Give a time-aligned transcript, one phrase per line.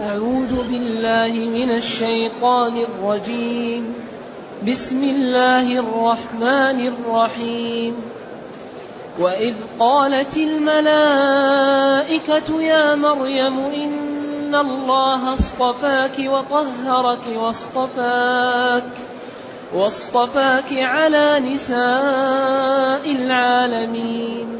[0.00, 3.94] أعوذ بالله من الشيطان الرجيم.
[4.68, 7.96] بسم الله الرحمن الرحيم.
[9.18, 11.42] وإذ قالت الملائكة
[12.62, 18.92] يا مريم إن الله اصطفاك وطهرك واصطفاك
[19.74, 24.59] واصطفاك على نساء العالمين.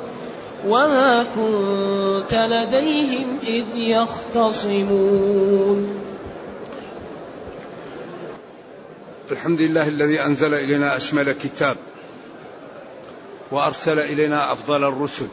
[0.67, 5.21] وما كنت لديهم إذ يختصمون
[9.31, 11.77] الحمد لله الذي أنزل إلينا أشمل كتاب
[13.51, 15.27] وأرسل إلينا أفضل الرسل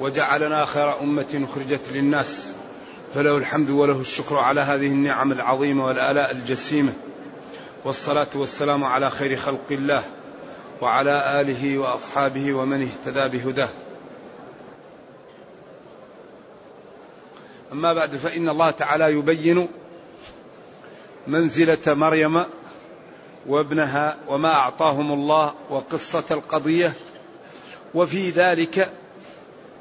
[0.00, 2.52] وجعلنا خير أمة أخرجت للناس
[3.14, 6.92] فله الحمد وله الشكر على هذه النعم العظيمة والآلاء الجسيمة
[7.84, 10.04] والصلاة والسلام على خير خلق الله
[10.80, 13.68] وعلى آله وأصحابه ومن اهتدى بهداه.
[17.72, 19.68] أما بعد فإن الله تعالى يبين
[21.26, 22.44] منزلة مريم
[23.46, 26.92] وابنها وما أعطاهم الله وقصة القضية
[27.94, 28.92] وفي ذلك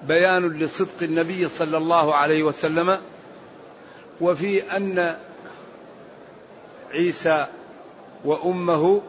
[0.04, 3.00] بيان لصدق النبي صلى الله عليه وسلم
[4.22, 5.16] وفي أن
[6.94, 7.46] عيسى
[8.26, 9.02] وأمه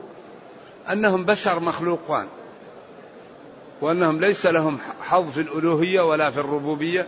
[0.91, 2.27] أنهم بشر مخلوقان
[3.81, 7.07] وأنهم ليس لهم حظ في الألوهية ولا في الربوبية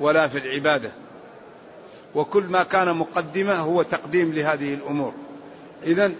[0.00, 0.92] ولا في العبادة.
[2.14, 5.14] وكل ما كان مقدمة هو تقديم لهذه الأمور.
[5.82, 6.12] إذا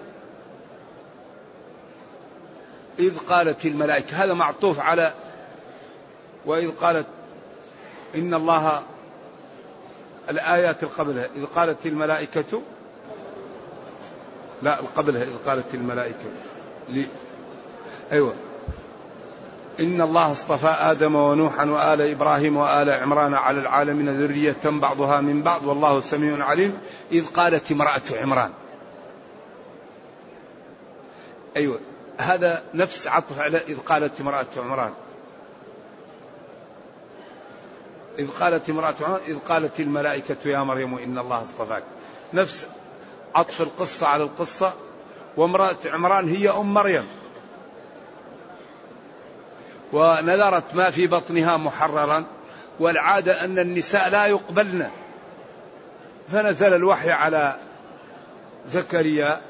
[2.98, 5.12] إذ قالت الملائكة هذا معطوف على
[6.46, 7.06] وإذ قالت
[8.14, 8.82] إن الله
[10.30, 12.62] الآيات القبلها إذ قالت الملائكة
[14.62, 16.47] لا قبلها إذ قالت الملائكة.
[16.90, 17.06] لي.
[18.12, 18.34] أيوة.
[19.80, 25.64] إن الله اصطفى آدم ونوحا وآل إبراهيم وآل عمران على العالمين ذرية بعضها من بعض
[25.64, 26.78] والله سميع عليم.
[27.12, 28.52] إذ قالت امرأة عمران.
[31.56, 31.80] أيوة.
[32.18, 34.92] هذا نفس عطف على إذ قالت امرأة عمران.
[38.18, 41.82] إذ قالت امرأة عمران إذ قالت الملائكة يا مريم إن الله اصطفاك.
[42.34, 42.68] نفس
[43.34, 44.72] عطف القصة على القصة.
[45.38, 47.06] وامرأة عمران هي أم مريم.
[49.92, 52.24] ونذرت ما في بطنها محررا
[52.80, 54.90] والعادة أن النساء لا يقبلن.
[56.28, 57.56] فنزل الوحي على
[58.66, 59.40] زكريا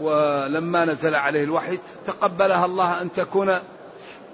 [0.00, 3.58] ولما نزل عليه الوحي تقبلها الله أن تكون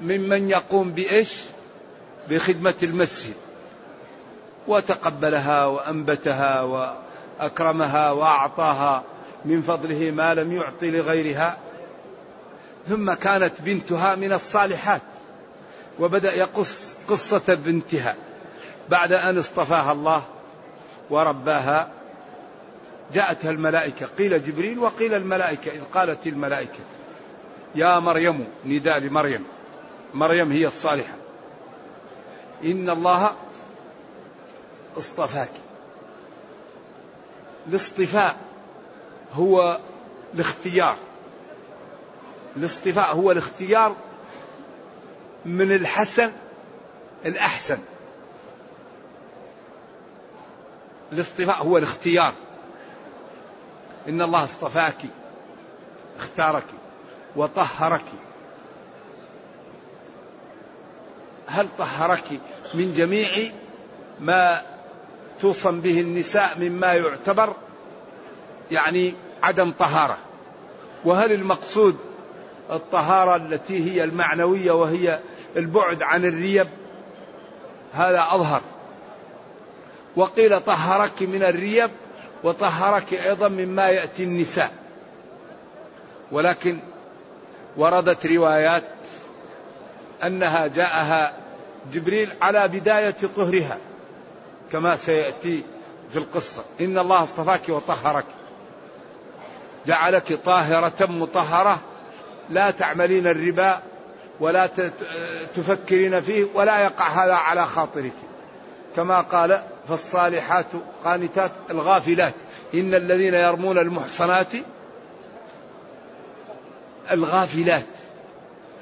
[0.01, 1.41] ممن يقوم بإيش؟
[2.31, 3.35] بخدمة المسجد.
[4.69, 9.03] وتقبلها وأنبتها وأكرمها وأعطاها.
[9.45, 11.59] من فضله ما لم يعطي لغيرها.
[12.89, 15.03] ثم كانت بنتها من الصالحات
[16.01, 18.17] وبدأ يقص قصة بنتها
[18.89, 20.23] بعد أن اصطفاها الله
[21.11, 21.91] ورباها.
[23.15, 26.81] جاءتها الملائكة قيل جبريل وقيل الملائكة إذ قالت الملائكة
[27.75, 29.45] يا مريم نداء لمريم
[30.15, 31.15] مريم هي الصالحة.
[32.65, 33.33] إن الله
[34.99, 35.51] اصطفاك
[37.69, 38.37] الاصطفاء
[39.35, 39.79] هو
[40.35, 40.97] الاختيار.
[42.57, 43.97] الاصطفاء هو الاختيار
[45.45, 46.33] من الحسن
[47.27, 47.79] الأحسن.
[51.13, 52.35] الاصطفاء هو الاختيار.
[54.09, 54.99] إن الله اصطفاك
[56.19, 56.67] اختارك
[57.37, 58.05] وطهرك.
[61.47, 62.41] هل طهرك
[62.75, 63.53] من جميع
[64.21, 64.63] ما
[65.41, 67.57] توصم به النساء مما يعتبر؟
[68.73, 70.19] يعني عدم طهارة.
[71.05, 71.97] وهل المقصود
[72.71, 75.21] الطهارة التي هي المعنوية وهي
[75.57, 76.69] البعد عن الريب؟
[77.93, 78.61] هذا أظهر.
[80.17, 81.91] وقيل طهرك من الريب
[82.45, 84.73] وطهرك أيضا مما يأتي النساء.
[86.33, 86.79] ولكن
[87.77, 88.85] وردت روايات
[90.23, 91.33] أنها جاءها
[91.93, 93.79] جبريل على بداية طهرها
[94.73, 95.63] كما سيأتي
[96.11, 96.65] في القصة.
[96.81, 98.25] إن الله اصطفاك وطهرك.
[99.87, 101.81] جعلك طاهرة مطهرة.
[102.51, 103.83] لا تعملين الربا
[104.41, 104.69] ولا
[105.57, 108.13] تفكرين فيه ولا يقع هذا على خاطرك.
[108.97, 110.67] كما قال فالصالحات
[111.05, 112.35] قانتات الغافلات.
[112.75, 114.53] إن الذين يرمون المحصنات
[117.11, 117.87] الغافلات.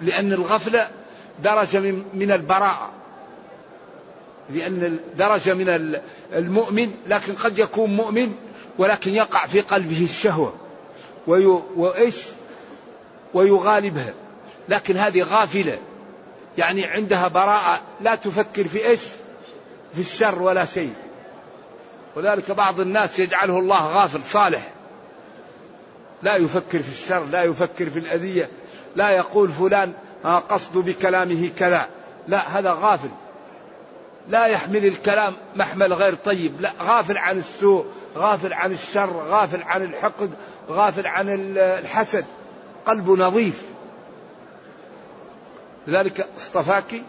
[0.02, 0.88] لأن الغفلة
[1.42, 1.80] درجة
[2.14, 2.90] من البراءة.
[4.50, 5.98] لأن درجة من
[6.32, 8.34] المؤمن لكن قد يكون مؤمن
[8.78, 10.54] ولكن يقع في قلبه الشهوة.
[11.26, 12.24] وإيش؟
[13.34, 14.14] ويغالبها.
[14.68, 15.78] لكن هذه غافلة.
[16.58, 19.00] يعني عندها براءة لا تفكر في إيش؟
[19.94, 20.94] في الشر ولا شيء.
[22.16, 24.68] وذلك بعض الناس يجعله الله غافل صالح.
[26.22, 28.48] لا يفكر في الشر لا يفكر في الأذية
[28.96, 29.92] لا يقول فلان
[30.24, 31.88] قصد بكلامه كذا.
[32.28, 33.10] لا هذا غافل.
[34.30, 36.60] لا يحمل الكلام محمل غير طيب.
[36.60, 37.86] لا غافل عن السوء
[38.16, 40.30] غافل عن الشر غافل عن الحقد
[40.68, 42.24] غافل عن الحسد.
[42.86, 43.62] قلبه نظيف.
[45.86, 47.02] لذلك اصطفاك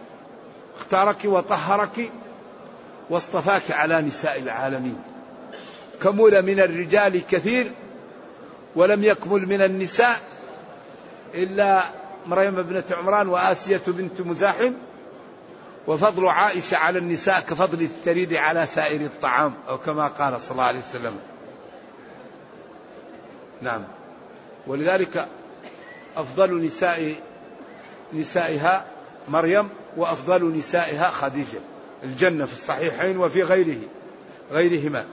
[0.77, 2.11] اختارك وطهرك
[3.09, 5.01] واصطفاك على نساء العالمين.
[6.03, 7.71] كمل من الرجال كثير
[8.75, 10.19] ولم يكمل من النساء
[11.33, 11.81] إلا
[12.27, 14.73] مريم بنت عمران وآسية بنت مزاحم.
[15.87, 20.79] وفضل عائشة على النساء كفضل الثريد على سائر الطعام أو كما قال صلى الله عليه
[20.79, 21.19] وسلم.
[23.61, 23.83] نعم.
[24.67, 25.27] ولذلك
[26.17, 27.15] أفضل نساء
[28.13, 28.85] نسائها
[29.29, 31.59] مريم وأفضل نسائها خديجة.
[32.03, 33.79] الجنة في الصحيحين وفي غيره
[34.51, 35.05] غيرهما.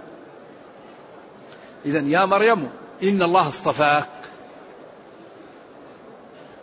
[1.86, 2.70] إذا يا مريم
[3.02, 4.08] إن الله اصطفاك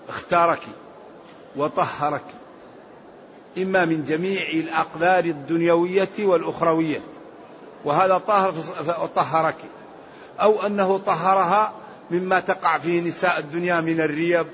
[0.09, 0.61] اختارك
[1.55, 2.23] وطهرك
[3.57, 6.99] إما من جميع الأقدار الدنيوية والأخروية
[7.85, 8.51] وهذا طهر
[9.15, 9.55] طهرك
[10.41, 11.73] أو أنه طهرها
[12.11, 14.47] مما تقع فيه نساء الدنيا من الريب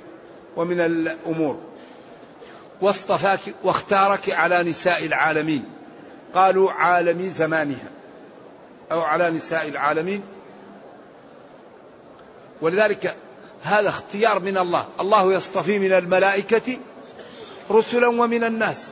[0.55, 1.59] ومن الأمور.
[2.81, 5.63] واصطفاك واختارك على نساء العالمين.
[6.33, 7.89] قالوا عالمي زمانها
[8.91, 10.23] أو على نساء العالمين.
[12.61, 13.15] ولذلك
[13.61, 14.85] هذا اختيار من الله.
[14.99, 16.77] الله يصطفي من الملائكة
[17.71, 18.91] رسلا ومن الناس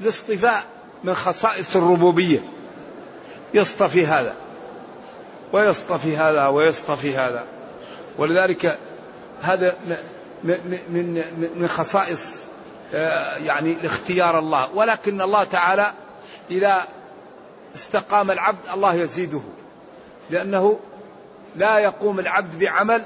[0.00, 0.64] الاصطفاء
[1.04, 2.40] من خصائص الربوبية.
[3.54, 4.34] يصطفي هذا
[5.52, 7.44] ويصطفي هذا ويصطفي هذا.
[8.18, 8.78] ولذلك
[9.42, 9.76] هذا
[10.44, 11.24] من
[11.56, 12.38] من خصائص
[12.94, 14.74] آه، يعني اختيار الله.
[14.74, 15.92] ولكن الله تعالى
[16.50, 16.88] إذا
[17.74, 19.40] استقام العبد الله يزيده
[20.30, 20.78] لأنه
[21.56, 23.02] لا يقوم العبد بعمل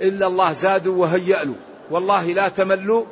[0.00, 1.54] إلا الله زاده وهيأ له
[1.90, 3.04] والله لا تملوا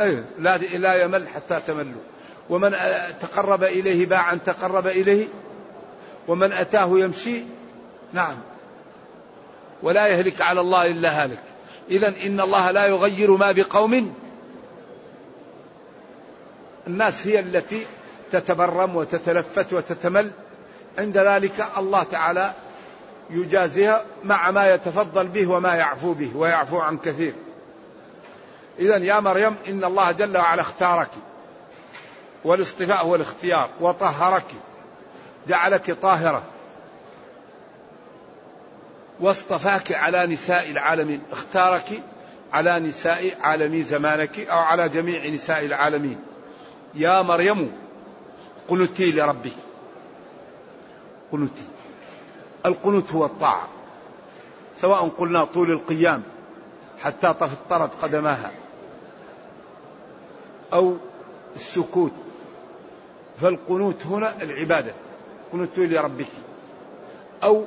[0.00, 2.02] أي لا, لا يمل حتى تملوا.
[2.50, 2.74] ومن
[3.20, 5.28] تقرب إليه باعا تقرب إليه
[6.28, 7.42] ومن أتاه يمشي
[8.12, 8.38] نعم.
[9.82, 11.42] ولا يهلك على الله إلا هالك.
[11.90, 14.14] إذا إن الله لا يغير ما بقوم.
[16.86, 17.86] الناس هي التي
[18.32, 20.30] تتبرم وتتلفت وتتمل.
[20.98, 22.52] عند ذلك الله تعالى
[23.30, 27.32] يجازيها مع ما يتفضل به وما يعفو به ويعفو عن كثير.
[28.78, 31.10] إذا يا مريم إن الله جل وعلا اختارك
[32.44, 34.46] والاصطفاء هو الاختيار وطهرك
[35.48, 36.42] جعلك طاهرة
[39.20, 42.02] واصطفاك على نساء العالمين اختارك
[42.52, 46.20] على نساء عالمي زمانك أو على جميع نساء العالمين.
[46.94, 47.72] يا مريم
[48.68, 49.52] قنتي لربك.
[51.32, 51.62] قنتي
[52.66, 53.68] القنوت هو الطاعة.
[54.76, 56.22] سواء قلنا طول القيام
[57.02, 58.50] حتى تفطرت قدماها.
[60.72, 60.96] أو
[61.54, 62.12] السكوت.
[63.40, 64.92] فالقنوت هنا العبادة.
[65.52, 66.26] قنوت لربك
[67.42, 67.64] أو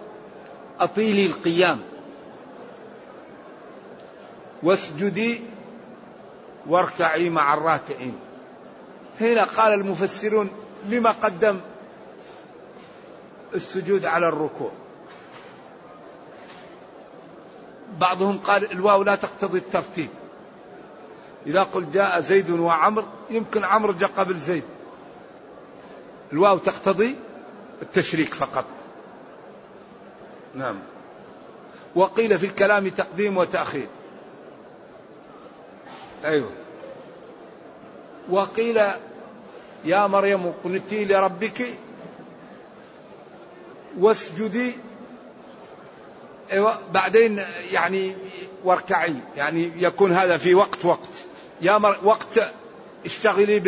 [0.79, 1.79] أطيلي القيام.
[4.63, 5.41] واسجدي
[6.67, 8.19] واركعي مع الراكعين.
[9.21, 10.49] هنا قال المفسرون
[10.89, 11.59] لما قدم
[13.55, 14.71] السجود على الركوع.
[17.99, 20.09] بعضهم قال الواو لا تقتضي الترتيب.
[21.47, 24.63] إذا قل جاء زيد وعمر يمكن عمرو جاء قبل زيد.
[26.33, 27.15] الواو تقتضي
[27.81, 28.65] التشريك فقط.
[30.55, 30.79] نعم.
[31.95, 33.87] وقيل في الكلام تقديم وتأخير.
[36.25, 36.51] أيوه.
[38.29, 38.81] وقيل
[39.85, 41.73] يا مريم قنتي لربك
[43.99, 44.75] واسجدي
[46.51, 48.15] أيوة بعدين يعني
[48.63, 51.09] واركعي يعني يكون هذا في وقت وقت.
[51.61, 52.51] يا مر وقت
[53.05, 53.59] اشتغلي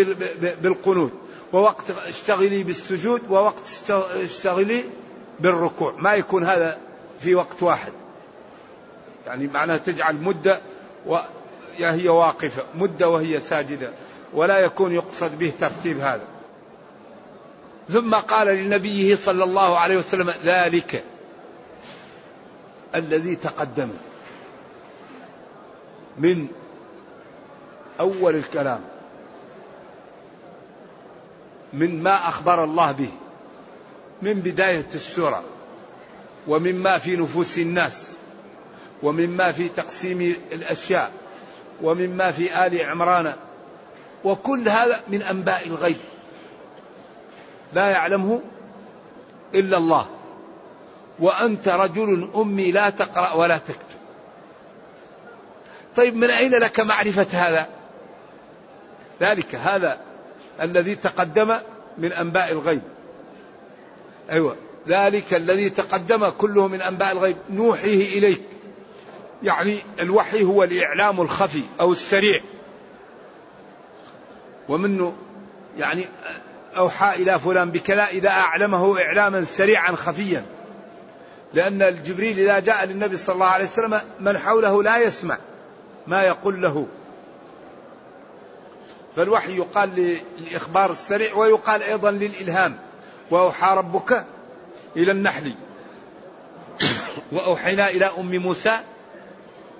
[0.61, 1.11] بالقنوت
[1.53, 3.91] ووقت اشتغلي بالسجود ووقت
[4.23, 4.83] اشتغلي
[5.39, 5.93] بالركوع.
[5.97, 6.77] ما يكون هذا
[7.21, 7.91] في وقت واحد.
[9.27, 10.61] يعني معناها تجعل مدة
[11.05, 13.91] وهي واقفة مدة وهي ساجدة
[14.33, 16.27] ولا يكون يقصد به ترتيب هذا.
[17.89, 21.03] ثم قال لنبيه صلى الله عليه وسلم ذلك.
[22.95, 23.89] الذي تقدم
[26.17, 26.47] من
[27.99, 28.79] أول الكلام
[31.73, 33.09] من ما أخبر الله به
[34.21, 35.43] من بداية السورة
[36.47, 38.13] ومما في نفوس الناس
[39.03, 41.11] ومما في تقسيم الأشياء
[41.81, 43.33] ومما في آل عمران
[44.23, 45.97] وكل هذا من أنباء الغيب
[47.73, 48.41] لا يعلمه
[49.55, 50.07] إلا الله
[51.19, 53.97] وأنت رجل أمي لا تقرأ ولا تكتب.
[55.95, 57.69] طيب من أين لك معرفة هذا؟
[59.21, 59.99] ذلك هذا
[60.61, 61.57] الذي تقدم
[61.97, 62.81] من أنباء الغيب.
[64.29, 64.55] أيوة
[64.87, 67.37] ذلك الذي تقدم كله من أنباء الغيب.
[67.49, 68.41] نوحيه إليك.
[69.43, 72.41] يعني الوحي هو الإعلام الخفي أو السريع.
[74.69, 75.15] ومنه
[75.77, 76.05] يعني
[76.77, 80.45] أوحى إلى فلان بكذا إذا أعلمه إعلاما سريعا خفيا.
[81.53, 85.37] لأن الجبريل إذا جاء للنبي صلى الله عليه وسلم من حوله لا يسمع
[86.07, 86.87] ما يقول له.
[89.15, 92.79] فالوحي يقال للإخبار السريع ويقال أيضا للإلهام.
[93.31, 94.25] وأوحى ربك
[94.95, 95.53] إلى النحل.
[97.31, 98.79] وأوحينا إلى أم موسى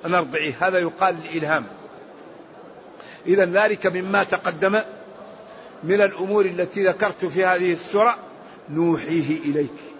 [0.05, 0.67] أن أرضعيه.
[0.67, 1.65] هذا يقال للإلهام
[3.25, 4.81] إذا ذلك مما تقدم
[5.83, 8.17] من الأمور التي ذكرت في هذه السورة.
[8.69, 9.96] نوحيه إليك.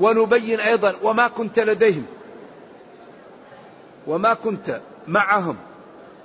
[0.00, 2.06] ونبين أيضا وما كنت لديهم
[4.06, 5.56] وما كنت معهم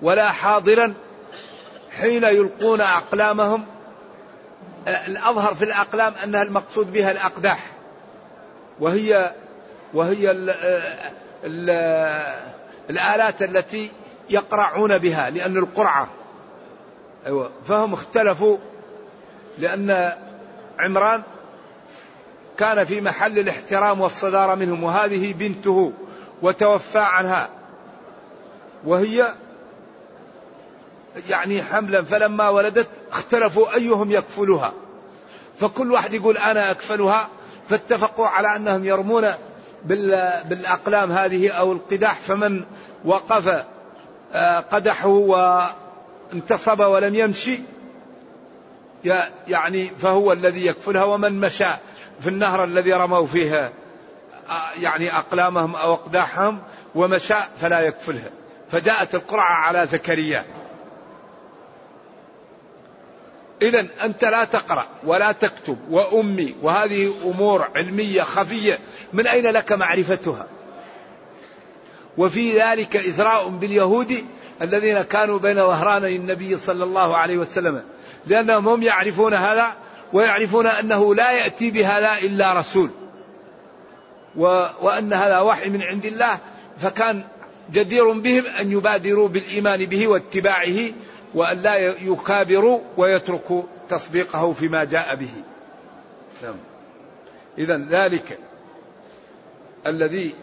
[0.01, 0.93] ولا حاضرا
[1.91, 3.65] حين يلقون أقلامهم.
[4.87, 7.71] الأظهر في الأقلام أنها المقصود بها الأقداح
[8.79, 9.31] وهي
[9.93, 10.49] وهي ال
[11.43, 11.69] ال
[12.89, 13.91] الآلات التي
[14.29, 16.09] يقرعون بها لأن القرعة.
[17.25, 18.57] أيوة فهم اختلفوا
[19.57, 20.11] لأن
[20.79, 21.21] عمران
[22.57, 25.93] كان في محل الاحترام والصدارة منهم وهذه بنته
[26.41, 27.49] وتوفى عنها.
[28.85, 29.27] وهي
[31.29, 34.73] يعني حملا فلما ولدت اختلفوا أيهم يكفلها.
[35.59, 37.29] فكل واحد يقول أنا أكفلها
[37.69, 39.27] فاتفقوا على أنهم يرمون
[40.45, 42.63] بالأقلام هذه أو القداح فمن
[43.05, 43.63] وقف
[44.33, 47.59] آه، قدحه وانتصب ولم يمشي
[49.47, 51.67] يعني فهو الذي يكفلها ومن مشى.
[52.21, 53.73] في النهر الذي رموا فيه
[54.49, 56.59] آه، يعني أقلامهم أو أقداحهم
[56.95, 58.29] ومشى فلا يكفلها.
[58.71, 60.45] فجاءت القرعة على زكريا.
[63.61, 68.79] إذا أنت لا تقرأ ولا تكتب وأمي وهذه أمور علمية خفية
[69.13, 70.47] من أين لك معرفتها؟
[72.17, 74.25] وفي ذلك إزراء باليهود
[74.61, 77.83] الذين كانوا بين ظهراني النبي صلى الله عليه وسلم
[78.25, 79.73] لأنهم هم يعرفون هذا
[80.13, 82.89] ويعرفون أنه لا يأتي بهذا إلا رسول.
[84.81, 86.39] وأن هذا وحي من عند الله
[86.77, 87.23] فكان
[87.71, 90.91] جدير بهم أن يبادروا بالإيمان به واتباعه
[91.33, 95.29] وأن لا يكابروا ويتركوا تصديقه فيما جاء به.
[96.43, 96.55] نعم.
[97.57, 98.39] إذا ذلك
[99.87, 100.33] الذي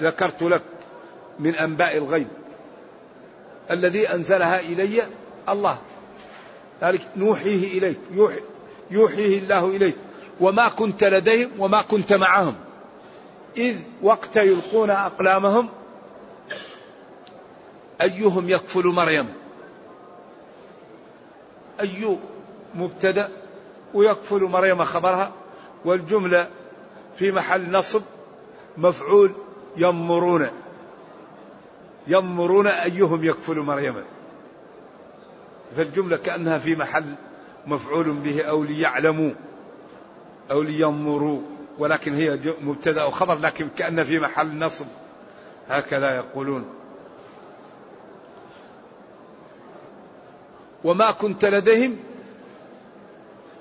[0.00, 0.62] ذكرت لك
[1.38, 2.28] من أنباء الغيب.
[3.70, 5.02] الذي أنزلها إلي
[5.48, 5.78] الله.
[6.82, 8.40] ذلك نوحيه إليك يوحي
[8.90, 9.96] يوحيه الله إليك.
[10.40, 12.54] وما كنت لديهم وما كنت معهم.
[13.56, 15.68] إذ وقت يلقون أقلامهم
[18.00, 19.28] أيهم يكفل مريم؟
[21.80, 22.18] أي
[22.74, 23.30] مبتدأ
[23.94, 25.32] ويكفل مريم خبرها؟
[25.84, 26.48] والجملة
[27.18, 28.02] في محل نصب
[28.78, 29.32] مفعول
[29.76, 30.48] يمرون.
[32.06, 34.04] يمرون أيهم يكفل مريم.
[35.76, 37.14] فالجملة كأنها في محل
[37.66, 39.30] مفعول به أو ليعلموا
[40.50, 41.40] أو لينظروا
[41.78, 44.86] ولكن هي مبتدأ وخبر لكن كأن في محل نصب.
[45.68, 46.64] هكذا يقولون.
[50.84, 51.96] وما كنت لديهم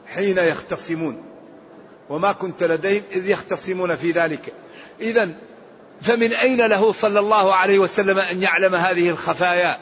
[0.07, 1.23] حين يختصمون.
[2.09, 4.53] وما كنت لديهم إذ يختصمون في ذلك.
[5.01, 5.29] إذا
[6.01, 9.79] فمن أين له صلى الله عليه وسلم أن يعلم هذه الخفايا؟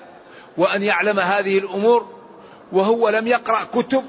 [0.58, 2.12] وأن يعلم هذه الأمور؟
[2.74, 4.03] وهو لم يقرأ كتب.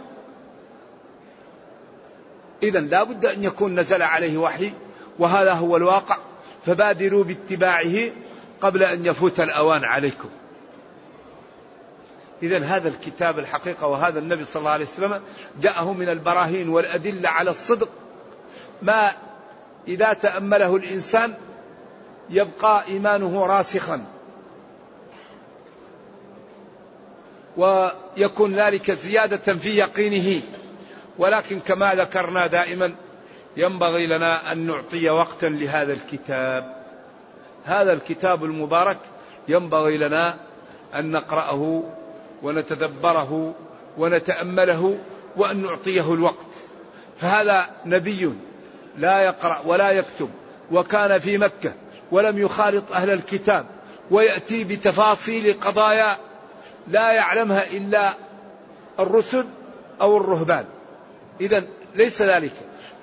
[2.62, 4.73] إذا لا بد أن يكون نزل عليه وحي
[5.18, 6.16] وهذا هو الواقع.
[6.66, 8.11] فبادروا باتباعه
[8.61, 10.28] قبل أن يفوت الأوان عليكم.
[12.42, 15.23] إذا هذا الكتاب الحقيقة وهذا النبي صلى الله عليه وسلم
[15.61, 17.88] جاءه من البراهين والأدلة على الصدق.
[18.83, 19.12] ما
[19.88, 21.35] إذا تأمله الإنسان
[22.30, 24.04] يبقى إيمانه راسخا.
[27.56, 30.42] ويكون ذلك زيادة في يقينه.
[31.18, 32.94] ولكن كما ذكرنا دائما
[33.56, 36.84] ينبغي لنا أن نعطي وقتا لهذا الكتاب.
[37.64, 38.99] هذا الكتاب المبارك
[39.49, 40.37] ينبغي لنا
[40.94, 41.82] أن نقرأه
[42.42, 43.54] ونتدبره
[43.99, 44.99] ونتأمله
[45.37, 46.46] وأن نعطيه الوقت.
[47.16, 48.32] فهذا نبي
[48.99, 50.30] لا يقرأ ولا يكتب
[50.73, 51.73] وكان في مكة
[52.11, 53.66] ولم يخالط أهل الكتاب
[54.11, 56.16] ويأتي بتفاصيل قضايا
[56.88, 58.14] لا يعلمها إلا
[59.00, 59.47] الرسل
[60.00, 60.64] أو الرهبان.
[61.41, 61.64] إذا
[61.95, 62.53] ليس ذلك.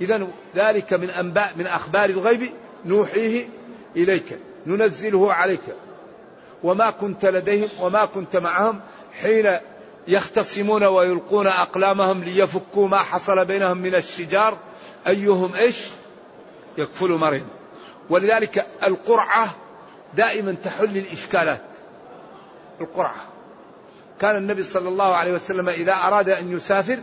[0.01, 2.51] إذا ذلك من أنباء من أخبار الغيب
[2.85, 3.47] نوحيه
[3.95, 5.61] إليك ننزله عليك.
[6.63, 8.79] وما كنت لديهم وما كنت معهم
[9.21, 9.57] حين
[10.07, 14.57] يختصمون ويلقون أقلامهم ليفكوا ما حصل بينهم من الشجار
[15.07, 15.87] أيهم إيش؟
[16.77, 17.47] يكفل مريم
[18.09, 19.55] ولذلك القرعة
[20.13, 21.61] دائما تحل الإشكالات.
[22.81, 23.15] القرعة.
[24.21, 26.99] كان النبي صلى الله عليه وسلم إذا أراد أن يسافر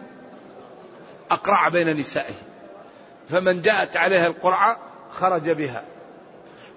[1.30, 2.34] أقرع بين نسائه.
[3.30, 4.78] فمن جاءت عليها القرعة
[5.12, 5.82] خرج بها.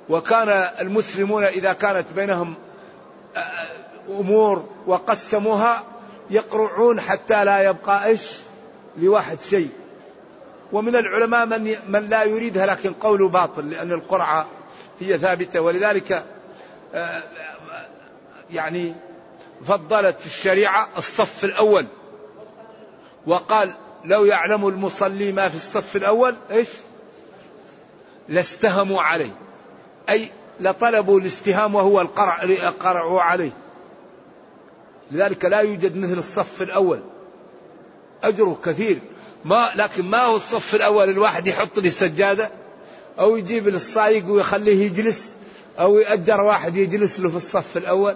[0.09, 2.55] وكان المسلمون إذا كانت بينهم
[4.09, 5.83] أمور وقسموها
[6.29, 8.37] يقرعون حتى لا يبقى إيش؟
[8.97, 9.69] لواحد شيء.
[10.71, 14.47] ومن العلماء من من لا يريدها لكن قوله باطل لأن القرعة
[14.99, 15.61] هي ثابتة.
[15.61, 16.23] ولذلك
[16.93, 17.23] آه،
[18.51, 18.95] يعني
[19.65, 21.87] فضلت الشريعة الصف الأول.
[23.27, 23.73] وقال
[24.05, 26.69] لو يعلم المصلي ما في الصف الأول إيش؟
[28.29, 29.35] لاستهموا عليه.
[30.09, 33.51] أي لطلبوا الاستهام وهو القرع قرعوا عليه.
[35.11, 36.99] لذلك لا يوجد مثل الصف الأول.
[38.23, 38.99] أجره كثير.
[39.45, 42.51] ما لكن ما هو الصف الأول الواحد يحط لي السجادة؟
[43.19, 45.29] أو يجيب للصايق ويخليه يجلس؟
[45.79, 48.15] أو يأجر واحد يجلس له في الصف الأول؟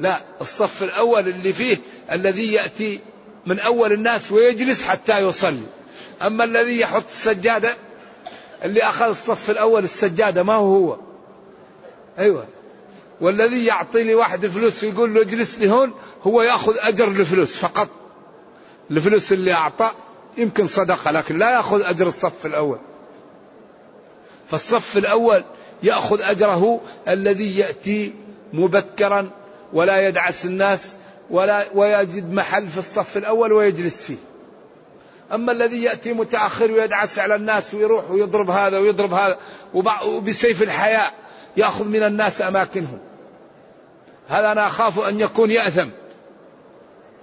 [0.00, 1.78] لا الصف الأول اللي فيه
[2.12, 3.00] الذي يأتي
[3.46, 5.66] من أول الناس ويجلس حتى يصلي.
[6.22, 7.74] أما الذي يحط السجادة
[8.64, 10.96] اللي أخذ الصف الأول السجادة ما هو هو؟
[12.18, 12.46] أيوة.
[13.20, 15.92] والذي يعطي لي واحد فلوس ويقول له اجلس لي هون
[16.22, 17.88] هو يأخذ أجر الفلوس فقط.
[18.90, 19.90] الفلوس اللي أعطى
[20.36, 22.78] يمكن صدقة لكن لا يأخذ أجر الصف الأول.
[24.50, 25.44] فالصف الأول
[25.82, 28.14] يأخذ أجره الذي يأتي
[28.52, 29.30] مبكرا
[29.72, 30.96] ولا يدعس الناس
[31.30, 34.16] ولا ويجد محل في الصف الأول ويجلس فيه.
[35.32, 39.38] أما الذي يأتي متأخر ويدعس على الناس ويروح ويضرب هذا ويضرب هذا
[40.06, 41.12] وبسيف الحياء
[41.56, 42.98] يأخذ من الناس أماكنهم.
[44.28, 45.88] هذا أنا أخاف أن يكون يأثم؟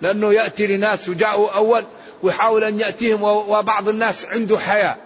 [0.02, 1.84] لأنه يأتي لناس وجاءوا أول
[2.24, 4.98] ويحاول أن يأتيهم وبعض الناس عنده حياة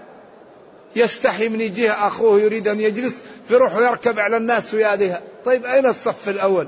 [0.95, 6.29] يستحي من يجيه أخوه يريد أن يجلس فيروح يركب على الناس وياديها طيب أين الصف
[6.29, 6.67] الأول؟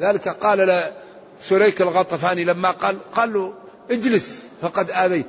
[0.00, 0.92] ذلك قال
[1.38, 3.54] سريك الغطفاني لما قال قال له
[3.90, 5.26] اجلس فقد آذيت.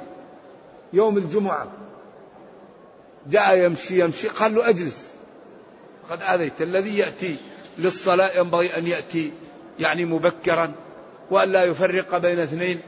[0.94, 1.72] يوم الجمعة
[3.30, 5.08] جاء يمشي يمشي قال له اجلس
[6.10, 6.62] فقد آذيت.
[6.62, 7.38] الذي يأتي
[7.78, 9.32] للصلاة ينبغي أن يأتي
[9.80, 10.72] يعني مبكرا
[11.32, 12.80] وأن لا يفرق بين اثنين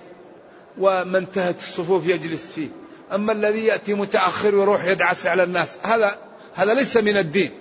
[0.77, 2.67] وما انتهت الصفوف يجلس فيه.
[3.13, 6.17] أما الذي يأتي متأخر ويروح يدعس على الناس هذا
[6.53, 7.51] هذا ليس من الدين.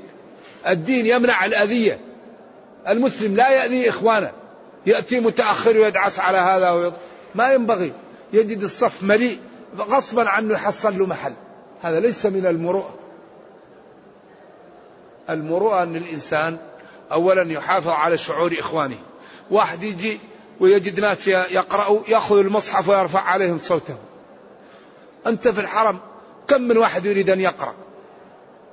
[0.68, 2.00] الدين يمنع الأذية.
[2.88, 4.32] المسلم لا يأذي إخوانه.
[4.86, 6.92] يأتي متأخر ويدعس على هذا ويض...
[7.34, 7.92] ما ينبغي.
[8.32, 9.38] يجد الصف مليء.
[9.78, 11.32] غصبا عنه يحصل له محل.
[11.82, 12.94] هذا ليس من المروءة.
[15.30, 16.58] المروءة أن الإنسان
[17.12, 18.98] أولا يحافظ على شعور إخوانه.
[19.50, 20.20] واحد يجي
[20.60, 23.96] ويجد ناس يقرأوا يأخذ المصحف ويرفع عليهم صوته.
[25.26, 25.98] أنت في الحرم
[26.48, 27.74] كم من واحد يريد أن يقرأ؟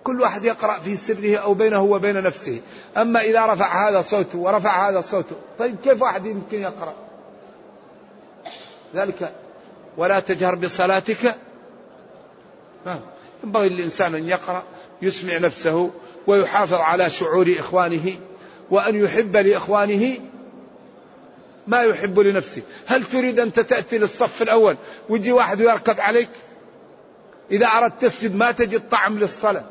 [0.03, 2.61] كل واحد يقرأ في سره أو بينه وبين نفسه.
[2.97, 6.93] أما إذا رفع هذا صوته ورفع هذا صوته طيب كيف واحد يمكن يقرأ؟
[8.95, 9.33] ذلك
[9.97, 11.35] ولا تجهر بصلاتك.
[13.43, 14.63] ينبغي للإنسان أن يقرأ
[15.01, 15.91] يسمع نفسه
[16.27, 18.17] ويحافظ على شعور إخوانه
[18.71, 20.17] وأن يحب لإخوانه
[21.67, 22.61] ما يحب لنفسه.
[22.87, 24.77] هل تريد أنت تأتي للصف الأول
[25.09, 26.29] ويجي واحد يركب عليك؟
[27.51, 29.65] إذا أردت تسجد ما تجد طعم للصلاة.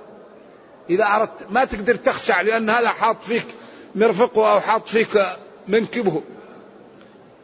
[0.91, 3.47] إذا أردت ما تقدر تخشع لأن هذا حاط فيك
[3.95, 5.23] مرفقه أو حاط فيك
[5.69, 6.23] منكبه.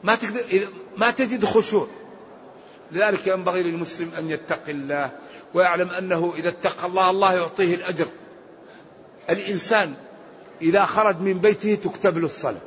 [0.04, 1.88] ما تقدر ما تجد خشوع.
[2.92, 5.10] لذلك ينبغي للمسلم أن يتقي الله
[5.54, 8.06] ويعلم أنه إذا اتقى الله الله يعطيه الأجر.
[9.30, 9.94] الإنسان
[10.62, 12.60] إذا خرج من بيته تكتب له الصلاة.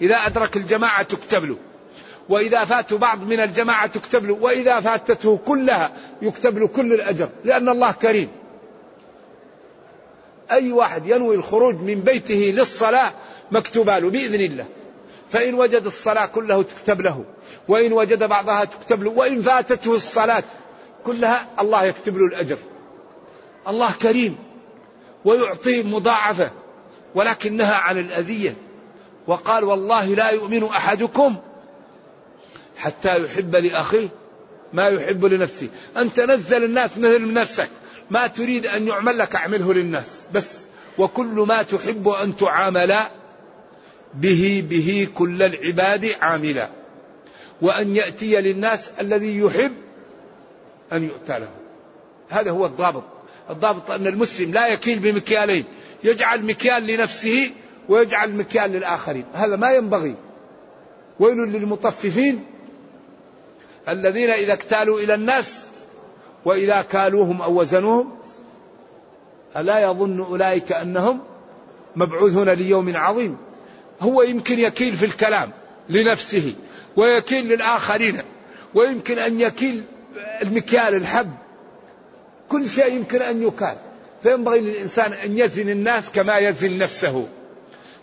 [0.00, 1.56] إذا أدرك الجماعة تكتب له.
[2.28, 4.34] وإذا فاته بعض من الجماعة تكتب له.
[4.34, 7.28] وإذا فاتته كلها يكتب له كل الأجر.
[7.44, 8.41] لأن الله كريم.
[10.50, 13.12] أي واحد ينوي الخروج من بيته للصلاة
[13.50, 14.66] مكتوبة له بإذن الله.
[15.32, 17.24] فإن وجد الصلاة كله تكتب له
[17.68, 20.44] وإن وجد بعضها تكتب له وإن فاتته الصلاة
[21.04, 22.58] كلها الله يكتب له الأجر.
[23.68, 24.36] الله كريم
[25.24, 26.50] ويعطي مضاعفة
[27.14, 28.56] ولكن نهى عن الأذية.
[29.26, 31.36] وقال والله لا يؤمن أحدكم
[32.76, 34.08] حتى يحب لأخيه
[34.72, 35.68] ما يحب لنفسه.
[35.96, 37.70] أنت نزل الناس مثل نفسك.
[38.12, 40.06] ما تريد أن يعمل لك أعمله للناس.
[40.34, 40.58] بس
[40.98, 42.98] وكل ما تحب أن تعامل
[44.14, 46.70] به به كل العباد عاملا.
[47.62, 49.72] وأن يأتي للناس الذي يحب
[50.92, 51.48] أن يؤتى له.
[52.28, 53.04] هذا هو الضابط.
[53.50, 55.64] الضابط أن المسلم لا يكيل بمكيالين.
[56.04, 57.50] يجعل مكيال لنفسه
[57.88, 59.24] ويجعل مكيال للآخرين.
[59.34, 60.16] هذا ما ينبغي.
[61.20, 62.44] ويل للمطففين
[63.88, 65.71] الذين إذا اكتالوا إلى الناس
[66.44, 68.12] وإذا كالوهم أو وزنوهم
[69.56, 71.20] ألا يظن أولئك أنهم
[71.96, 73.36] مبعوثون ليوم عظيم.
[74.00, 75.50] هو يمكن يكيل في الكلام
[75.88, 76.54] لنفسه
[76.96, 78.22] ويكيل للآخرين
[78.74, 79.82] ويمكن أن يكيل
[80.42, 81.30] المكيال الحب.
[82.48, 83.76] كل شيء يمكن أن يكال.
[84.22, 87.28] فينبغي للإنسان أن يزن الناس كما يزن نفسه.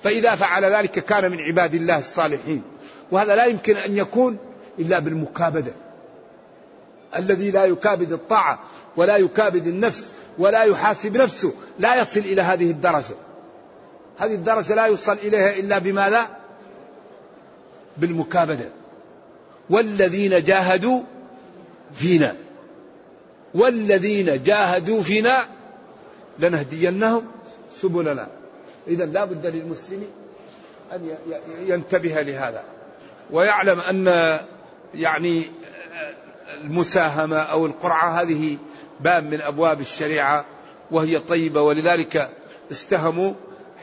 [0.04, 2.62] فإذا فعل ذلك كان من عباد الله الصالحين.
[3.12, 4.38] وهذا لا يمكن أن يكون
[4.80, 5.74] إلا بالمكابدة.
[7.16, 8.60] الذي لا يكابد الطاعة
[8.98, 13.16] ولا يكابد النفس ولا يحاسب نفسه لا يصل إلى هذه الدرجة.
[14.18, 16.28] هذه الدرجة لا يوصل إليها إلا بماذا؟
[17.98, 18.70] بالمكابدة.
[19.70, 21.02] والذين جاهدوا
[21.94, 22.36] فينا.
[23.54, 25.48] والذين جاهدوا فينا
[26.40, 27.26] لنهدينهم
[27.82, 28.28] سبلنا.
[28.88, 30.08] إذا لا بد للمسلم
[30.94, 31.16] أن
[31.60, 32.64] ينتبه لهذا.
[33.32, 34.40] ويعلم أن
[34.96, 35.44] يعني
[36.54, 38.58] المساهمة أو القرعة هذه
[39.00, 40.46] باب من أبواب الشريعة
[40.92, 41.62] وهي طيبة.
[41.62, 42.30] ولذلك
[42.72, 43.34] استهموا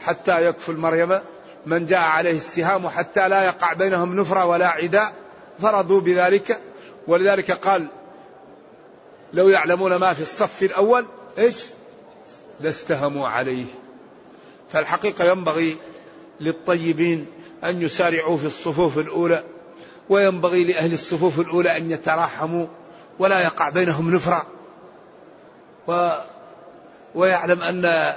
[0.05, 1.19] حتى يكفل مريم
[1.65, 5.13] من جاء عليه السهام حتى لا يقع بينهم نفرة ولا عداء
[5.59, 6.61] فرضوا بذلك.
[7.07, 7.87] ولذلك قال
[9.33, 11.05] لو يعلمون ما في الصف الأول
[11.37, 11.63] إيش؟
[12.59, 13.65] لاستهموا عليه.
[14.71, 15.77] فالحقيقة ينبغي
[16.39, 17.25] للطيبين
[17.63, 19.43] أن يسارعوا في الصفوف الأولى.
[20.09, 22.67] وينبغي لأهل الصفوف الأولى أن يتراحموا
[23.19, 24.45] ولا يقع بينهم نفرة.
[25.87, 26.09] و
[27.15, 28.13] ويعلم أن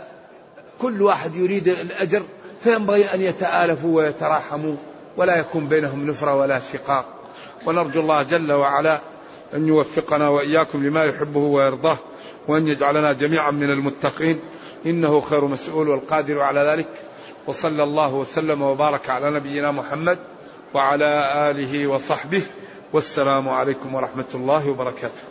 [0.79, 2.22] كل واحد يريد الأجر
[2.61, 4.76] فينبغي أن يتآلفوا ويتراحموا
[5.16, 7.05] ولا يكون بينهم نفرة ولا شقاق.
[7.66, 8.98] ونرجو الله جل وعلا
[9.55, 11.96] أن يوفقنا وإياكم لما يحبه ويرضاه
[12.48, 14.40] وأن يجعلنا جميعا من المتقين.
[14.87, 16.88] إنه خير مسؤول والقادر على ذلك.
[17.46, 20.18] وصلى الله وسلم وبارك على نبينا محمد.
[20.74, 22.42] وعلى آله وصحبه
[22.92, 25.29] والسلام عليكم ورحمة الله وبركاته.